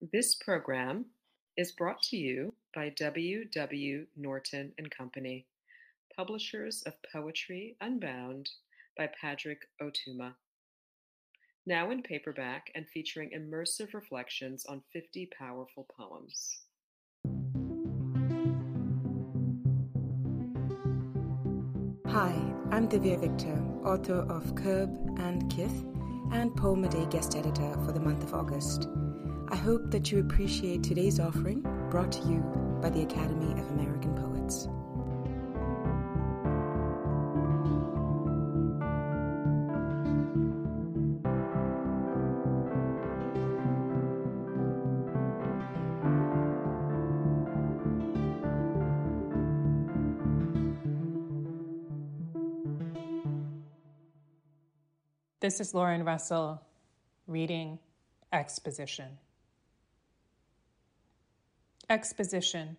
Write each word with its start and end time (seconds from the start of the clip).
This 0.00 0.34
program 0.34 1.04
is 1.58 1.72
brought 1.72 2.00
to 2.04 2.16
you 2.16 2.54
by 2.74 2.88
W. 2.88 3.44
W. 3.44 4.06
Norton 4.16 4.72
and 4.78 4.90
Company, 4.90 5.44
publishers 6.16 6.82
of 6.86 6.94
Poetry 7.12 7.76
Unbound 7.82 8.48
by 8.96 9.10
Padraig 9.20 9.58
Ó 9.82 9.90
Tuama. 9.92 10.32
Now 11.66 11.90
in 11.90 12.02
paperback 12.02 12.70
and 12.74 12.88
featuring 12.88 13.32
immersive 13.36 13.92
reflections 13.92 14.64
on 14.64 14.82
50 14.90 15.28
powerful 15.38 15.86
poems. 15.94 16.60
Hi, 22.06 22.32
I'm 22.70 22.88
Divya 22.88 23.20
Victor, 23.20 23.62
author 23.84 24.26
of 24.32 24.54
Curb 24.54 24.96
and 25.18 25.52
Kith 25.52 25.84
and 26.32 26.56
Poem 26.56 26.84
a 26.84 26.88
Day 26.88 27.06
guest 27.10 27.36
editor 27.36 27.74
for 27.84 27.92
the 27.92 28.00
month 28.00 28.22
of 28.22 28.32
August. 28.32 28.88
I 29.52 29.56
hope 29.56 29.90
that 29.90 30.12
you 30.12 30.20
appreciate 30.20 30.84
today's 30.84 31.18
offering 31.18 31.62
brought 31.90 32.12
to 32.12 32.20
you 32.28 32.38
by 32.80 32.88
the 32.88 33.02
Academy 33.02 33.52
of 33.60 33.68
American 33.70 34.14
Poets. 34.14 34.68
This 55.40 55.58
is 55.58 55.74
Lauren 55.74 56.04
Russell 56.04 56.62
reading 57.26 57.80
Exposition. 58.32 59.18
Exposition. 61.90 62.76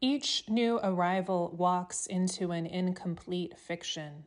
Each 0.00 0.42
new 0.48 0.80
arrival 0.82 1.54
walks 1.56 2.06
into 2.06 2.50
an 2.50 2.66
incomplete 2.66 3.56
fiction. 3.56 4.24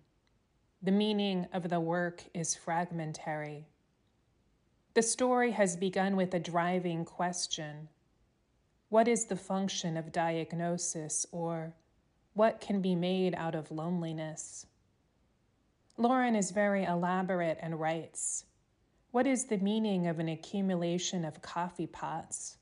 The 0.81 0.93
meaning 0.93 1.47
of 1.51 1.67
the 1.67 1.81
work 1.81 2.23
is 2.33 2.55
fragmentary. 2.55 3.67
The 4.93 5.01
story 5.01 5.51
has 5.51 5.75
begun 5.75 6.15
with 6.15 6.33
a 6.33 6.39
driving 6.39 7.03
question 7.03 7.89
What 8.87 9.09
is 9.09 9.25
the 9.25 9.35
function 9.35 9.97
of 9.97 10.13
diagnosis, 10.13 11.25
or 11.33 11.73
what 12.35 12.61
can 12.61 12.81
be 12.81 12.95
made 12.95 13.35
out 13.35 13.53
of 13.53 13.69
loneliness? 13.69 14.65
Lauren 15.97 16.37
is 16.37 16.51
very 16.51 16.85
elaborate 16.85 17.57
and 17.61 17.81
writes 17.81 18.45
What 19.11 19.27
is 19.27 19.43
the 19.43 19.57
meaning 19.57 20.07
of 20.07 20.19
an 20.19 20.29
accumulation 20.29 21.25
of 21.25 21.41
coffee 21.41 21.87
pots? 21.87 22.59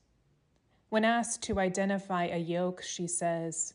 When 0.92 1.06
asked 1.06 1.40
to 1.44 1.58
identify 1.58 2.24
a 2.26 2.36
yoke, 2.36 2.82
she 2.82 3.06
says, 3.06 3.72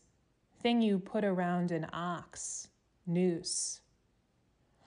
Thing 0.62 0.80
you 0.80 1.00
put 1.00 1.24
around 1.24 1.72
an 1.72 1.88
ox, 1.92 2.68
noose. 3.08 3.80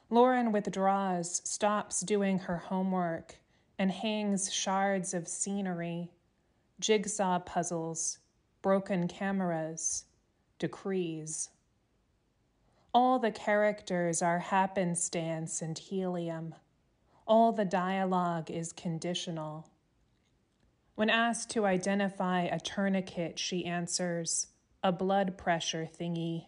Lauren 0.10 0.54
withdraws, 0.54 1.42
stops 1.44 2.00
doing 2.00 2.40
her 2.40 2.56
homework, 2.56 3.36
and 3.78 3.92
hangs 3.92 4.50
shards 4.54 5.14
of 5.14 5.28
scenery, 5.28 6.10
jigsaw 6.80 7.40
puzzles, 7.40 8.20
broken 8.62 9.10
cameras, 9.10 10.06
decrees. 10.58 11.50
All 12.94 13.20
the 13.20 13.32
characters 13.32 14.22
are 14.22 14.40
happenstance 14.40 15.62
and 15.62 15.78
helium. 15.78 16.56
All 17.28 17.52
the 17.52 17.66
dialogue 17.66 18.50
is 18.50 18.72
conditional. 18.72 19.68
When 21.02 21.10
asked 21.10 21.50
to 21.54 21.66
identify 21.66 22.42
a 22.44 22.60
tourniquet, 22.60 23.40
she 23.40 23.66
answers, 23.66 24.50
a 24.84 24.92
blood 24.92 25.36
pressure 25.36 25.90
thingy, 26.00 26.46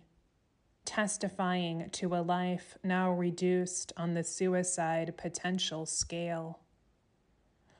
testifying 0.85 1.89
to 1.93 2.13
a 2.13 2.21
life 2.21 2.77
now 2.83 3.11
reduced 3.11 3.93
on 3.97 4.13
the 4.13 4.23
suicide 4.23 5.17
potential 5.17 5.87
scale. 5.87 6.59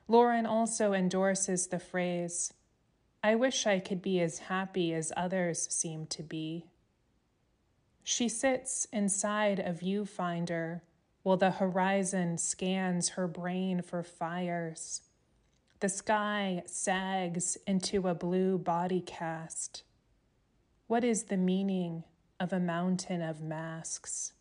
Lauren 0.07 0.47
also 0.47 0.93
endorses 0.93 1.67
the 1.67 1.77
phrase, 1.77 2.51
I 3.21 3.35
wish 3.35 3.67
I 3.67 3.77
could 3.77 4.01
be 4.01 4.19
as 4.19 4.39
happy 4.39 4.95
as 4.95 5.13
others 5.15 5.71
seem 5.71 6.07
to 6.07 6.23
be. 6.23 6.71
She 8.03 8.27
sits 8.27 8.87
inside 8.91 9.59
a 9.59 9.73
viewfinder 9.73 10.81
while 11.21 11.37
the 11.37 11.51
horizon 11.51 12.39
scans 12.39 13.09
her 13.09 13.27
brain 13.27 13.83
for 13.83 14.01
fires. 14.01 15.01
The 15.83 15.89
sky 15.89 16.63
sags 16.65 17.57
into 17.67 18.07
a 18.07 18.15
blue 18.15 18.57
body 18.57 19.01
cast. 19.01 19.83
What 20.87 21.03
is 21.03 21.23
the 21.23 21.35
meaning 21.35 22.05
of 22.39 22.53
a 22.53 22.59
mountain 22.61 23.21
of 23.21 23.41
masks? 23.41 24.31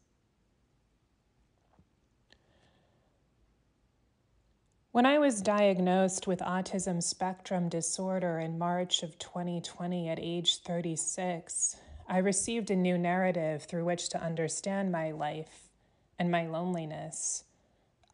When 4.92 5.04
I 5.04 5.18
was 5.18 5.42
diagnosed 5.42 6.28
with 6.28 6.38
autism 6.38 7.02
spectrum 7.02 7.68
disorder 7.68 8.38
in 8.38 8.56
March 8.56 9.02
of 9.02 9.18
2020 9.18 10.08
at 10.10 10.20
age 10.20 10.58
36, 10.58 11.74
I 12.06 12.18
received 12.18 12.70
a 12.70 12.76
new 12.76 12.96
narrative 12.96 13.64
through 13.64 13.84
which 13.84 14.10
to 14.10 14.22
understand 14.22 14.92
my 14.92 15.10
life 15.10 15.70
and 16.20 16.30
my 16.30 16.46
loneliness. 16.46 17.42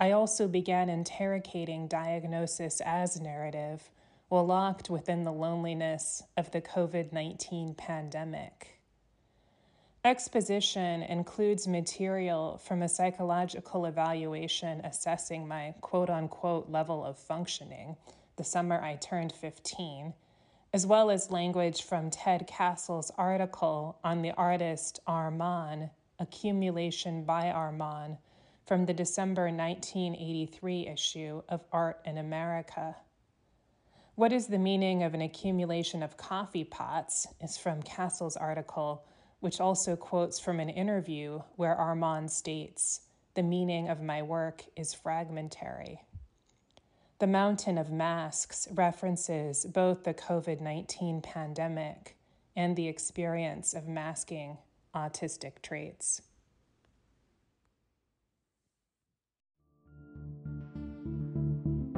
I 0.00 0.12
also 0.12 0.46
began 0.46 0.88
interrogating 0.88 1.88
diagnosis 1.88 2.80
as 2.80 3.20
narrative 3.20 3.90
while 4.28 4.46
locked 4.46 4.90
within 4.90 5.24
the 5.24 5.32
loneliness 5.32 6.22
of 6.36 6.50
the 6.52 6.60
COVID 6.60 7.12
19 7.12 7.74
pandemic. 7.74 8.78
Exposition 10.04 11.02
includes 11.02 11.66
material 11.66 12.58
from 12.58 12.82
a 12.82 12.88
psychological 12.88 13.86
evaluation 13.86 14.80
assessing 14.84 15.48
my 15.48 15.74
quote 15.80 16.10
unquote 16.10 16.70
level 16.70 17.04
of 17.04 17.18
functioning 17.18 17.96
the 18.36 18.44
summer 18.44 18.80
I 18.80 18.94
turned 18.94 19.32
15 19.32 20.14
as 20.72 20.86
well 20.86 21.10
as 21.10 21.30
language 21.30 21.82
from 21.82 22.10
Ted 22.10 22.46
Castle's 22.46 23.10
article 23.16 23.98
on 24.04 24.22
the 24.22 24.32
artist 24.32 25.00
Arman, 25.08 25.90
Accumulation 26.20 27.24
by 27.24 27.44
Arman, 27.44 28.18
from 28.68 28.84
the 28.84 28.92
December 28.92 29.44
1983 29.44 30.88
issue 30.88 31.40
of 31.48 31.64
Art 31.72 32.02
in 32.04 32.18
America. 32.18 32.94
What 34.14 34.30
is 34.30 34.46
the 34.46 34.58
meaning 34.58 35.02
of 35.02 35.14
an 35.14 35.22
accumulation 35.22 36.02
of 36.02 36.18
coffee 36.18 36.64
pots 36.64 37.26
is 37.40 37.56
from 37.56 37.82
Castle's 37.82 38.36
article, 38.36 39.06
which 39.40 39.58
also 39.58 39.96
quotes 39.96 40.38
from 40.38 40.60
an 40.60 40.68
interview 40.68 41.40
where 41.56 41.74
Arman 41.74 42.28
states, 42.28 43.00
The 43.32 43.42
meaning 43.42 43.88
of 43.88 44.02
my 44.02 44.20
work 44.20 44.64
is 44.76 44.92
fragmentary. 44.92 46.02
The 47.20 47.26
Mountain 47.26 47.78
of 47.78 47.90
Masks 47.90 48.68
references 48.74 49.64
both 49.64 50.04
the 50.04 50.12
COVID 50.12 50.60
19 50.60 51.22
pandemic 51.22 52.18
and 52.54 52.76
the 52.76 52.88
experience 52.88 53.72
of 53.72 53.88
masking 53.88 54.58
autistic 54.94 55.62
traits. 55.62 56.20